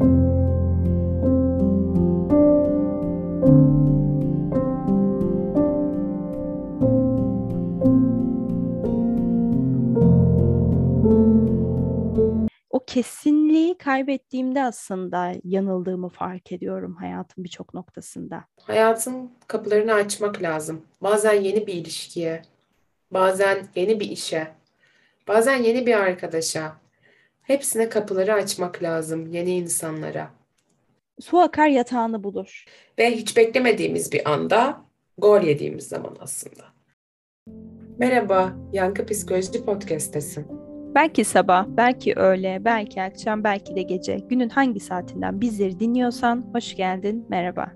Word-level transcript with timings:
O 0.00 0.04
kesinliği 12.86 13.78
kaybettiğimde 13.78 14.62
aslında 14.62 15.32
yanıldığımı 15.44 16.08
fark 16.08 16.52
ediyorum 16.52 16.94
hayatın 16.94 17.44
birçok 17.44 17.74
noktasında. 17.74 18.44
Hayatın 18.62 19.32
kapılarını 19.46 19.92
açmak 19.92 20.42
lazım. 20.42 20.82
Bazen 21.02 21.34
yeni 21.34 21.66
bir 21.66 21.74
ilişkiye, 21.74 22.42
bazen 23.10 23.68
yeni 23.74 24.00
bir 24.00 24.10
işe, 24.10 24.54
bazen 25.28 25.56
yeni 25.56 25.86
bir 25.86 25.94
arkadaşa. 25.94 26.87
Hepsine 27.48 27.88
kapıları 27.88 28.34
açmak 28.34 28.82
lazım 28.82 29.26
yeni 29.26 29.56
insanlara. 29.56 30.30
Su 31.20 31.38
akar 31.38 31.68
yatağını 31.68 32.24
bulur. 32.24 32.64
Ve 32.98 33.10
hiç 33.10 33.36
beklemediğimiz 33.36 34.12
bir 34.12 34.30
anda 34.30 34.84
gol 35.18 35.42
yediğimiz 35.42 35.88
zaman 35.88 36.16
aslında. 36.20 36.64
Merhaba, 37.98 38.52
Yankı 38.72 39.06
Psikoloji 39.06 39.64
Podcast'tesin. 39.64 40.46
Belki 40.94 41.24
sabah, 41.24 41.66
belki 41.68 42.14
öğle, 42.14 42.64
belki 42.64 43.02
akşam, 43.02 43.44
belki 43.44 43.76
de 43.76 43.82
gece. 43.82 44.16
Günün 44.16 44.48
hangi 44.48 44.80
saatinden 44.80 45.40
bizleri 45.40 45.80
dinliyorsan 45.80 46.50
hoş 46.52 46.76
geldin, 46.76 47.26
merhaba. 47.28 47.72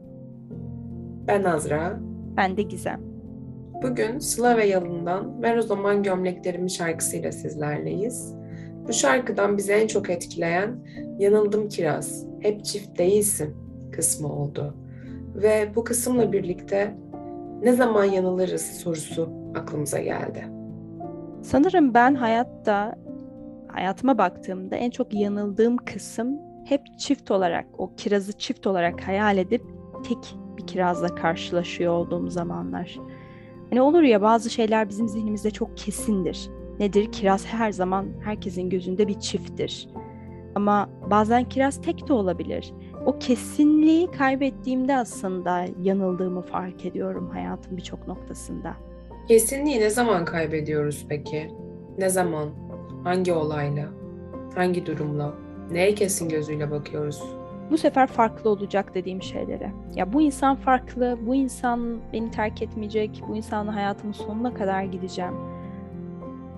Ben 1.26 1.44
Azra. 1.44 2.00
Ben 2.36 2.56
de 2.56 2.62
Gizem. 2.62 3.00
Bugün 3.82 4.18
Sıla 4.18 4.56
ve 4.56 4.66
Yalın'dan 4.66 5.42
Ver 5.42 5.56
O 5.56 5.62
Zaman 5.62 6.02
Gömleklerimi 6.02 6.70
şarkısıyla 6.70 7.32
sizlerleyiz. 7.32 8.41
Bu 8.88 8.92
şarkıdan 8.92 9.58
bizi 9.58 9.72
en 9.72 9.86
çok 9.86 10.10
etkileyen 10.10 10.76
Yanıldım 11.18 11.68
Kiraz, 11.68 12.26
Hep 12.40 12.64
Çift 12.64 12.98
Değilsin 12.98 13.56
kısmı 13.92 14.32
oldu. 14.32 14.74
Ve 15.34 15.68
bu 15.76 15.84
kısımla 15.84 16.32
birlikte 16.32 16.96
ne 17.62 17.72
zaman 17.72 18.04
yanılırız 18.04 18.62
sorusu 18.62 19.30
aklımıza 19.54 19.98
geldi. 19.98 20.44
Sanırım 21.42 21.94
ben 21.94 22.14
hayatta, 22.14 22.94
hayatıma 23.68 24.18
baktığımda 24.18 24.76
en 24.76 24.90
çok 24.90 25.14
yanıldığım 25.14 25.76
kısım 25.76 26.38
hep 26.64 26.98
çift 26.98 27.30
olarak, 27.30 27.66
o 27.78 27.94
kirazı 27.96 28.32
çift 28.32 28.66
olarak 28.66 29.00
hayal 29.00 29.38
edip 29.38 29.62
tek 30.08 30.36
bir 30.56 30.66
kirazla 30.66 31.14
karşılaşıyor 31.14 31.92
olduğum 31.92 32.30
zamanlar. 32.30 32.98
Hani 33.70 33.82
olur 33.82 34.02
ya 34.02 34.22
bazı 34.22 34.50
şeyler 34.50 34.88
bizim 34.88 35.08
zihnimizde 35.08 35.50
çok 35.50 35.76
kesindir. 35.76 36.50
Nedir? 36.80 37.12
Kiraz 37.12 37.46
her 37.46 37.72
zaman 37.72 38.06
herkesin 38.24 38.70
gözünde 38.70 39.08
bir 39.08 39.20
çifttir. 39.20 39.88
Ama 40.54 40.90
bazen 41.10 41.44
kiraz 41.44 41.82
tek 41.82 42.08
de 42.08 42.12
olabilir. 42.12 42.72
O 43.06 43.18
kesinliği 43.18 44.10
kaybettiğimde 44.10 44.96
aslında 44.96 45.66
yanıldığımı 45.82 46.42
fark 46.42 46.86
ediyorum 46.86 47.30
hayatın 47.32 47.76
birçok 47.76 48.08
noktasında. 48.08 48.76
Kesinliği 49.28 49.80
ne 49.80 49.90
zaman 49.90 50.24
kaybediyoruz 50.24 51.06
peki? 51.08 51.50
Ne 51.98 52.08
zaman? 52.08 52.48
Hangi 53.04 53.32
olayla? 53.32 53.88
Hangi 54.54 54.86
durumla? 54.86 55.34
Neye 55.70 55.94
kesin 55.94 56.28
gözüyle 56.28 56.70
bakıyoruz? 56.70 57.22
Bu 57.70 57.78
sefer 57.78 58.06
farklı 58.06 58.50
olacak 58.50 58.94
dediğim 58.94 59.22
şeylere. 59.22 59.72
Ya 59.94 60.12
bu 60.12 60.22
insan 60.22 60.56
farklı, 60.56 61.18
bu 61.26 61.34
insan 61.34 62.00
beni 62.12 62.30
terk 62.30 62.62
etmeyecek, 62.62 63.22
bu 63.28 63.36
insanla 63.36 63.74
hayatımın 63.74 64.12
sonuna 64.12 64.54
kadar 64.54 64.82
gideceğim. 64.82 65.34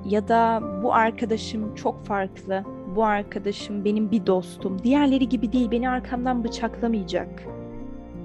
Ya 0.04 0.28
da 0.28 0.62
bu 0.82 0.94
arkadaşım 0.94 1.74
çok 1.74 2.04
farklı, 2.04 2.64
bu 2.96 3.04
arkadaşım 3.04 3.84
benim 3.84 4.10
bir 4.10 4.26
dostum, 4.26 4.82
diğerleri 4.82 5.28
gibi 5.28 5.52
değil, 5.52 5.70
beni 5.70 5.88
arkamdan 5.88 6.44
bıçaklamayacak 6.44 7.28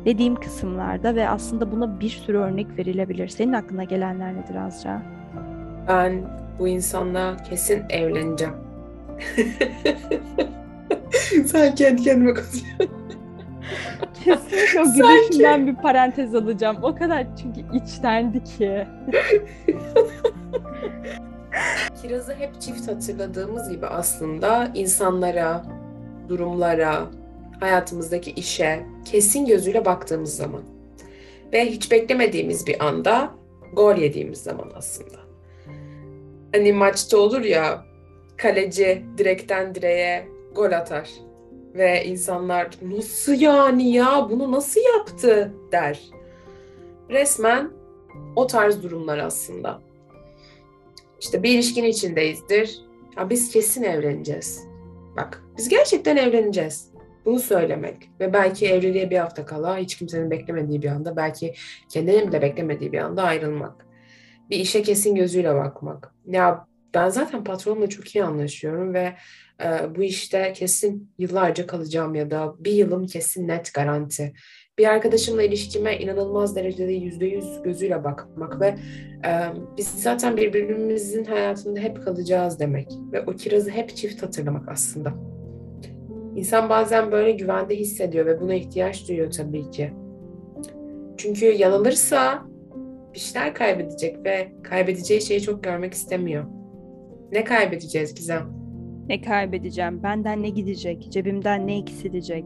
dediğim 0.05 0.35
kısımlarda 0.35 1.15
ve 1.15 1.29
aslında 1.29 1.71
buna 1.71 1.99
bir 1.99 2.09
sürü 2.09 2.37
örnek 2.37 2.77
verilebilir. 2.77 3.27
Senin 3.27 3.53
aklına 3.53 3.83
gelenler 3.83 4.35
nedir 4.35 4.55
Azra? 4.55 5.01
Ben 5.87 6.21
bu 6.59 6.67
insanla 6.67 7.37
kesin 7.49 7.83
evleneceğim. 7.89 8.53
Sen 11.45 11.75
kendi 11.75 12.03
kendime 12.03 12.33
konuşuyorsun. 12.33 12.99
Kesinlikle 14.23 14.81
o 14.81 14.93
gülüşünden 14.93 15.67
bir 15.67 15.75
parantez 15.75 16.35
alacağım. 16.35 16.77
O 16.81 16.95
kadar 16.95 17.27
çünkü 17.41 17.61
içtendi 17.77 18.43
ki. 18.43 18.87
Kiraz'ı 22.01 22.33
hep 22.33 22.61
çift 22.61 22.87
hatırladığımız 22.87 23.69
gibi 23.69 23.87
aslında 23.87 24.71
insanlara, 24.73 25.65
durumlara, 26.29 27.07
hayatımızdaki 27.59 28.31
işe 28.31 28.85
kesin 29.05 29.45
gözüyle 29.45 29.85
baktığımız 29.85 30.35
zaman 30.35 30.61
ve 31.53 31.65
hiç 31.65 31.91
beklemediğimiz 31.91 32.67
bir 32.67 32.85
anda 32.85 33.31
gol 33.73 33.95
yediğimiz 33.95 34.41
zaman 34.41 34.71
aslında. 34.75 35.19
Hani 36.53 36.73
maçta 36.73 37.17
olur 37.17 37.41
ya 37.41 37.85
kaleci 38.37 39.03
direkten 39.17 39.75
direğe 39.75 40.27
gol 40.55 40.71
atar 40.71 41.09
ve 41.75 42.05
insanlar 42.05 42.69
nasıl 42.81 43.33
yani 43.33 43.91
ya 43.91 44.27
bunu 44.29 44.51
nasıl 44.51 44.81
yaptı 44.97 45.53
der. 45.71 46.01
Resmen 47.09 47.71
o 48.35 48.47
tarz 48.47 48.83
durumlar 48.83 49.17
aslında. 49.17 49.88
İşte 51.21 51.43
bir 51.43 51.49
ilişkin 51.49 51.83
içindeyizdir. 51.83 52.79
Ya 53.17 53.29
biz 53.29 53.51
kesin 53.51 53.83
evleneceğiz. 53.83 54.63
Bak 55.17 55.43
biz 55.57 55.69
gerçekten 55.69 56.17
evleneceğiz. 56.17 56.89
Bunu 57.25 57.39
söylemek 57.39 58.09
ve 58.19 58.33
belki 58.33 58.67
evliliğe 58.67 59.09
bir 59.09 59.17
hafta 59.17 59.45
kala 59.45 59.77
hiç 59.77 59.97
kimsenin 59.97 60.31
beklemediği 60.31 60.81
bir 60.81 60.87
anda 60.87 61.15
belki 61.15 61.53
kendinin 61.89 62.27
bile 62.27 62.41
beklemediği 62.41 62.91
bir 62.91 62.97
anda 62.97 63.23
ayrılmak. 63.23 63.85
Bir 64.49 64.57
işe 64.57 64.81
kesin 64.81 65.15
gözüyle 65.15 65.55
bakmak. 65.55 66.13
Ya 66.27 66.65
ben 66.93 67.09
zaten 67.09 67.43
patronumla 67.43 67.89
çok 67.89 68.15
iyi 68.15 68.23
anlaşıyorum 68.23 68.93
ve 68.93 69.15
e, 69.63 69.95
bu 69.95 70.03
işte 70.03 70.53
kesin 70.55 71.11
yıllarca 71.17 71.67
kalacağım 71.67 72.15
ya 72.15 72.31
da 72.31 72.55
bir 72.59 72.71
yılım 72.71 73.07
kesin 73.07 73.47
net 73.47 73.73
garanti. 73.73 74.33
Bir 74.79 74.85
arkadaşımla 74.85 75.43
ilişkime 75.43 75.97
inanılmaz 75.97 76.55
derecede 76.55 76.91
yüzde 76.91 77.25
yüz 77.25 77.61
gözüyle 77.63 78.03
bakmak 78.03 78.61
ve 78.61 78.67
e, 79.25 79.31
biz 79.77 79.87
zaten 79.87 80.37
birbirimizin 80.37 81.23
hayatında 81.23 81.79
hep 81.79 82.03
kalacağız 82.03 82.59
demek 82.59 82.87
ve 83.11 83.21
o 83.21 83.31
kirazı 83.31 83.69
hep 83.69 83.95
çift 83.95 84.23
hatırlamak 84.23 84.69
aslında. 84.69 85.13
İnsan 86.35 86.69
bazen 86.69 87.11
böyle 87.11 87.31
güvende 87.31 87.75
hissediyor 87.75 88.25
ve 88.25 88.41
buna 88.41 88.53
ihtiyaç 88.53 89.07
duyuyor 89.07 89.31
tabii 89.31 89.71
ki. 89.71 89.91
Çünkü 91.17 91.45
yanılırsa 91.45 92.45
bir 93.13 93.19
şeyler 93.19 93.53
kaybedecek 93.53 94.25
ve 94.25 94.51
kaybedeceği 94.63 95.21
şeyi 95.21 95.41
çok 95.41 95.63
görmek 95.63 95.93
istemiyor. 95.93 96.45
Ne 97.31 97.43
kaybedeceğiz 97.43 98.15
Gizem? 98.15 98.49
Ne 99.09 99.21
kaybedeceğim? 99.21 100.03
Benden 100.03 100.43
ne 100.43 100.49
gidecek? 100.49 101.11
Cebimden 101.11 101.67
ne 101.67 101.77
eksilecek? 101.77 102.45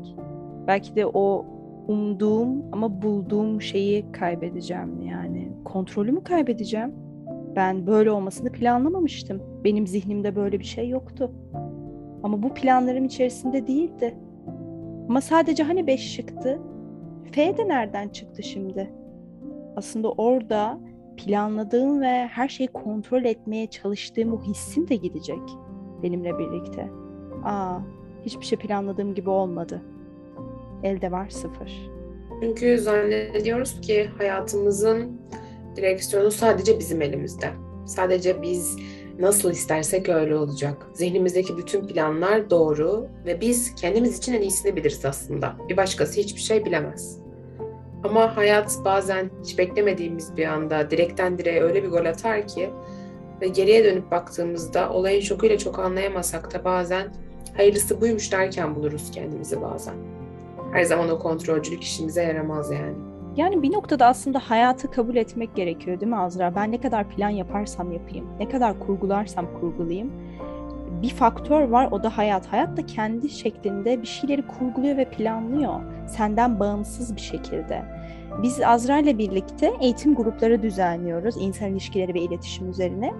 Belki 0.67 0.95
de 0.95 1.05
o 1.05 1.45
umduğum 1.87 2.63
ama 2.71 3.01
bulduğum 3.01 3.61
şeyi 3.61 4.11
kaybedeceğim 4.11 5.01
yani. 5.01 5.51
Kontrolümü 5.65 6.23
kaybedeceğim. 6.23 6.93
Ben 7.55 7.87
böyle 7.87 8.11
olmasını 8.11 8.51
planlamamıştım. 8.51 9.41
Benim 9.63 9.87
zihnimde 9.87 10.35
böyle 10.35 10.59
bir 10.59 10.65
şey 10.65 10.89
yoktu. 10.89 11.31
Ama 12.23 12.43
bu 12.43 12.53
planlarım 12.53 13.05
içerisinde 13.05 13.67
değildi. 13.67 14.15
Ama 15.09 15.21
sadece 15.21 15.63
hani 15.63 15.87
beş 15.87 16.15
şıktı? 16.15 16.59
F 17.31 17.57
de 17.57 17.67
nereden 17.67 18.09
çıktı 18.09 18.43
şimdi? 18.43 18.93
Aslında 19.75 20.11
orada 20.11 20.79
planladığım 21.17 22.01
ve 22.01 22.27
her 22.27 22.47
şeyi 22.47 22.67
kontrol 22.67 23.23
etmeye 23.23 23.67
çalıştığım 23.67 24.33
o 24.33 24.41
hissim 24.41 24.87
de 24.87 24.95
gidecek 24.95 25.41
benimle 26.03 26.37
birlikte. 26.39 26.89
Aa, 27.43 27.79
hiçbir 28.25 28.45
şey 28.45 28.59
planladığım 28.59 29.15
gibi 29.15 29.29
olmadı. 29.29 29.81
Elde 30.83 31.11
var 31.11 31.29
sıfır. 31.29 31.89
Çünkü 32.41 32.77
zannediyoruz 32.77 33.81
ki 33.81 34.09
hayatımızın 34.17 35.21
direksiyonu 35.75 36.31
sadece 36.31 36.79
bizim 36.79 37.01
elimizde. 37.01 37.49
Sadece 37.85 38.41
biz 38.41 38.77
nasıl 39.19 39.51
istersek 39.51 40.09
öyle 40.09 40.35
olacak. 40.35 40.87
Zihnimizdeki 40.93 41.57
bütün 41.57 41.87
planlar 41.87 42.49
doğru 42.49 43.07
ve 43.25 43.41
biz 43.41 43.75
kendimiz 43.75 44.17
için 44.17 44.33
en 44.33 44.41
iyisini 44.41 44.75
biliriz 44.75 45.05
aslında. 45.05 45.55
Bir 45.69 45.77
başkası 45.77 46.21
hiçbir 46.21 46.41
şey 46.41 46.65
bilemez. 46.65 47.17
Ama 48.03 48.37
hayat 48.37 48.77
bazen 48.85 49.29
hiç 49.43 49.57
beklemediğimiz 49.57 50.37
bir 50.37 50.45
anda 50.45 50.91
direkten 50.91 51.37
direğe 51.37 51.63
öyle 51.63 51.83
bir 51.83 51.89
gol 51.89 52.05
atar 52.05 52.47
ki 52.47 52.69
ve 53.41 53.47
geriye 53.47 53.85
dönüp 53.85 54.11
baktığımızda 54.11 54.89
olayın 54.89 55.21
şokuyla 55.21 55.57
çok 55.57 55.79
anlayamasak 55.79 56.53
da 56.53 56.63
bazen 56.63 57.13
hayırlısı 57.57 58.01
buymuş 58.01 58.31
derken 58.31 58.75
buluruz 58.75 59.11
kendimizi 59.11 59.61
bazen. 59.61 60.12
Her 60.73 60.83
zaman 60.83 61.09
o 61.09 61.19
kontrolcülük 61.19 61.83
işimize 61.83 62.23
yaramaz 62.23 62.71
yani. 62.71 62.93
Yani 63.35 63.61
bir 63.63 63.73
noktada 63.73 64.05
aslında 64.05 64.39
hayatı 64.39 64.91
kabul 64.91 65.15
etmek 65.15 65.55
gerekiyor 65.55 65.99
değil 65.99 66.09
mi 66.09 66.17
Azra? 66.17 66.55
Ben 66.55 66.71
ne 66.71 66.81
kadar 66.81 67.09
plan 67.09 67.29
yaparsam 67.29 67.91
yapayım, 67.91 68.25
ne 68.39 68.49
kadar 68.49 68.79
kurgularsam 68.79 69.45
kurgulayayım. 69.59 70.11
bir 71.01 71.09
faktör 71.09 71.61
var 71.61 71.87
o 71.91 72.03
da 72.03 72.17
hayat. 72.17 72.47
Hayat 72.47 72.77
da 72.77 72.85
kendi 72.85 73.29
şeklinde 73.29 74.01
bir 74.01 74.07
şeyleri 74.07 74.47
kurguluyor 74.47 74.97
ve 74.97 75.05
planlıyor. 75.05 75.73
Senden 76.07 76.59
bağımsız 76.59 77.15
bir 77.15 77.21
şekilde. 77.21 77.83
Biz 78.43 78.61
Azra 78.61 78.97
ile 78.99 79.17
birlikte 79.17 79.73
eğitim 79.81 80.15
grupları 80.15 80.61
düzenliyoruz 80.61 81.35
insan 81.39 81.69
ilişkileri 81.71 82.13
ve 82.13 82.19
iletişim 82.19 82.69
üzerine. 82.69 83.13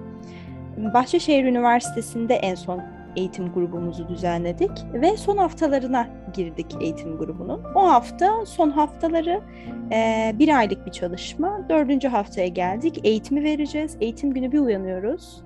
Bahçeşehir 0.94 1.44
Üniversitesi'nde 1.46 2.36
en 2.36 2.56
son 2.56 2.82
eğitim 3.16 3.54
grubumuzu 3.54 4.08
düzenledik 4.08 4.72
ve 4.94 5.18
son 5.18 5.38
haftalarına 5.38 6.08
girdik 6.34 6.76
eğitim 6.82 7.18
grubunun. 7.18 7.62
O 7.76 7.88
hafta 7.88 8.46
son 8.46 8.70
haftaları 8.70 9.42
e, 9.92 10.32
bir 10.40 10.58
aylık 10.58 10.86
bir 10.86 10.92
çalışma. 10.92 11.66
Dördüncü 11.70 12.08
haftaya 12.08 12.48
geldik. 12.48 13.00
Eğitimi 13.04 13.44
vereceğiz. 13.44 13.98
Eğitim 14.02 14.34
günü 14.34 14.52
bir 14.52 14.60
uyanıyoruz. 14.60 15.44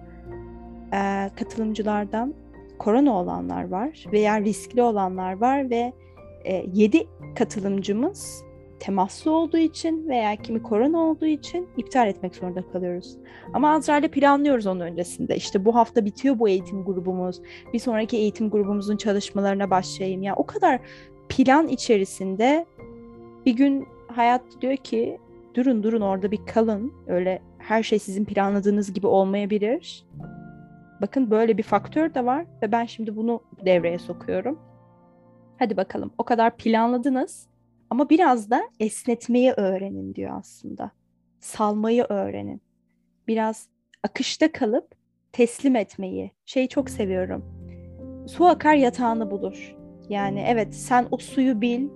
E, 0.93 1.29
katılımcılardan 1.35 2.33
korona 2.79 3.11
olanlar 3.11 3.67
var 3.67 4.05
veya 4.11 4.41
riskli 4.41 4.81
olanlar 4.81 5.33
var 5.33 5.69
ve 5.69 5.93
e, 6.45 6.65
7 6.73 7.07
katılımcımız 7.35 8.46
temaslı 8.79 9.31
olduğu 9.31 9.57
için 9.57 10.09
veya 10.09 10.35
kimi 10.35 10.63
korona 10.63 10.99
olduğu 10.99 11.25
için 11.25 11.67
iptal 11.77 12.07
etmek 12.07 12.35
zorunda 12.35 12.61
kalıyoruz. 12.71 13.17
Ama 13.53 13.73
Azra 13.73 13.97
ile 13.97 14.07
planlıyoruz 14.07 14.67
onun 14.67 14.79
öncesinde. 14.79 15.35
İşte 15.35 15.65
bu 15.65 15.75
hafta 15.75 16.05
bitiyor 16.05 16.39
bu 16.39 16.49
eğitim 16.49 16.83
grubumuz. 16.83 17.41
Bir 17.73 17.79
sonraki 17.79 18.17
eğitim 18.17 18.49
grubumuzun 18.49 18.97
çalışmalarına 18.97 19.69
başlayayım. 19.69 20.21
Ya 20.21 20.27
yani 20.27 20.35
o 20.37 20.45
kadar 20.45 20.79
plan 21.29 21.67
içerisinde 21.67 22.65
bir 23.45 23.55
gün 23.55 23.87
hayat 24.07 24.41
diyor 24.61 24.77
ki 24.77 25.17
durun 25.53 25.83
durun 25.83 26.01
orada 26.01 26.31
bir 26.31 26.45
kalın. 26.45 26.93
Öyle 27.07 27.41
her 27.57 27.83
şey 27.83 27.99
sizin 27.99 28.25
planladığınız 28.25 28.93
gibi 28.93 29.07
olmayabilir. 29.07 30.05
Bakın 31.01 31.31
böyle 31.31 31.57
bir 31.57 31.63
faktör 31.63 32.13
de 32.13 32.25
var 32.25 32.45
ve 32.61 32.71
ben 32.71 32.85
şimdi 32.85 33.15
bunu 33.15 33.41
devreye 33.65 33.99
sokuyorum. 33.99 34.59
Hadi 35.59 35.77
bakalım 35.77 36.11
o 36.17 36.23
kadar 36.23 36.57
planladınız 36.57 37.47
ama 37.89 38.09
biraz 38.09 38.49
da 38.49 38.61
esnetmeyi 38.79 39.51
öğrenin 39.51 40.15
diyor 40.15 40.31
aslında. 40.39 40.91
Salmayı 41.39 42.05
öğrenin. 42.09 42.61
Biraz 43.27 43.69
akışta 44.03 44.51
kalıp 44.51 44.95
teslim 45.31 45.75
etmeyi. 45.75 46.31
Şeyi 46.45 46.67
çok 46.69 46.89
seviyorum. 46.89 47.45
Su 48.27 48.45
akar 48.45 48.75
yatağını 48.75 49.31
bulur. 49.31 49.75
Yani 50.09 50.45
evet 50.47 50.75
sen 50.75 51.07
o 51.11 51.17
suyu 51.17 51.61
bil, 51.61 51.87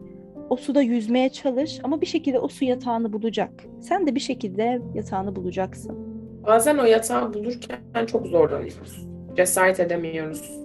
o 0.49 0.57
suda 0.57 0.81
yüzmeye 0.81 1.29
çalış 1.29 1.79
ama 1.83 2.01
bir 2.01 2.05
şekilde 2.05 2.39
o 2.39 2.47
su 2.47 2.65
yatağını 2.65 3.13
bulacak. 3.13 3.51
Sen 3.81 4.07
de 4.07 4.15
bir 4.15 4.19
şekilde 4.19 4.81
yatağını 4.93 5.35
bulacaksın. 5.35 6.11
Bazen 6.47 6.77
o 6.77 6.85
yatağı 6.85 7.33
bulurken 7.33 8.05
çok 8.07 8.27
zorlanıyoruz. 8.27 9.07
Cesaret 9.37 9.79
edemiyoruz 9.79 10.61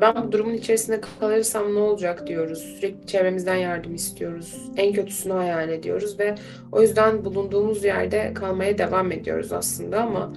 ben 0.00 0.14
bu 0.26 0.32
durumun 0.32 0.54
içerisinde 0.54 1.00
kalırsam 1.20 1.74
ne 1.74 1.78
olacak 1.78 2.26
diyoruz. 2.26 2.58
Sürekli 2.58 3.06
çevremizden 3.06 3.56
yardım 3.56 3.94
istiyoruz. 3.94 4.70
En 4.76 4.92
kötüsünü 4.92 5.32
hayal 5.32 5.68
ediyoruz 5.68 6.18
ve 6.18 6.34
o 6.72 6.82
yüzden 6.82 7.24
bulunduğumuz 7.24 7.84
yerde 7.84 8.34
kalmaya 8.34 8.78
devam 8.78 9.12
ediyoruz 9.12 9.52
aslında 9.52 10.02
ama 10.02 10.32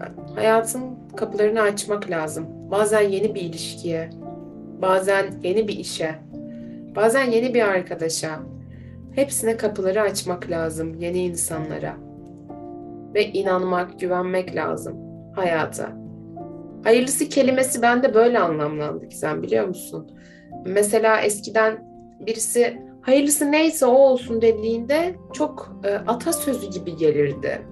e, 0.00 0.34
hayatın 0.34 0.82
kapılarını 1.16 1.60
açmak 1.60 2.10
lazım. 2.10 2.46
Bazen 2.70 3.00
yeni 3.00 3.34
bir 3.34 3.40
ilişkiye, 3.40 4.10
bazen 4.82 5.26
yeni 5.42 5.68
bir 5.68 5.78
işe, 5.78 6.14
bazen 6.96 7.30
yeni 7.30 7.54
bir 7.54 7.62
arkadaşa. 7.62 8.40
Hepsine 9.14 9.56
kapıları 9.56 10.00
açmak 10.00 10.50
lazım 10.50 10.94
yeni 10.94 11.24
insanlara. 11.24 11.96
Ve 13.14 13.24
inanmak, 13.26 14.00
güvenmek 14.00 14.56
lazım 14.56 14.96
hayata. 15.36 15.99
Hayırlısı 16.84 17.28
kelimesi 17.28 17.82
bende 17.82 18.14
böyle 18.14 18.38
anlamlandı 18.38 19.08
sen 19.10 19.42
biliyor 19.42 19.68
musun? 19.68 20.10
Mesela 20.66 21.20
eskiden 21.20 21.84
birisi 22.26 22.82
hayırlısı 23.02 23.52
neyse 23.52 23.86
o 23.86 23.92
olsun 23.92 24.42
dediğinde 24.42 25.14
çok 25.32 25.80
e, 25.84 25.88
atasözü 25.94 26.70
gibi 26.70 26.96
gelirdi. 26.96 27.62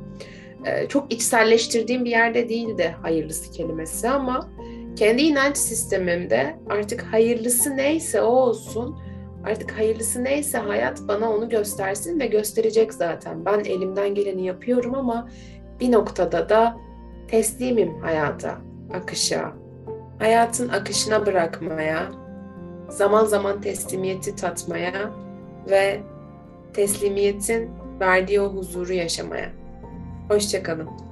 E, 0.67 0.89
çok 0.89 1.13
içselleştirdiğim 1.13 2.05
bir 2.05 2.11
yerde 2.11 2.49
değildi 2.49 2.97
hayırlısı 3.03 3.53
kelimesi 3.53 4.09
ama 4.09 4.49
kendi 4.97 5.23
inanç 5.23 5.57
sistemimde 5.57 6.57
artık 6.71 7.03
hayırlısı 7.03 7.77
neyse 7.77 8.23
o 8.23 8.31
olsun. 8.31 8.99
Artık 9.45 9.79
hayırlısı 9.79 10.25
neyse 10.25 10.59
hayat 10.59 11.01
bana 11.09 11.31
onu 11.31 11.49
göstersin 11.49 12.21
ve 12.21 12.27
gösterecek 12.27 12.95
zaten. 12.95 13.45
Ben 13.45 13.59
elimden 13.59 14.15
geleni 14.15 14.47
yapıyorum 14.47 14.95
ama 14.95 15.29
bir 15.81 15.93
noktada 15.93 16.49
da 16.49 16.77
teslimim 17.29 18.01
hayata 18.01 18.68
akışa, 18.95 19.53
hayatın 20.19 20.69
akışına 20.69 21.27
bırakmaya, 21.27 22.11
zaman 22.89 23.25
zaman 23.25 23.61
teslimiyeti 23.61 24.37
tatmaya 24.37 25.11
ve 25.71 26.01
teslimiyetin 26.73 27.71
verdiği 28.01 28.41
o 28.41 28.49
huzuru 28.49 28.93
yaşamaya. 28.93 29.51
Hoşçakalın. 30.29 31.08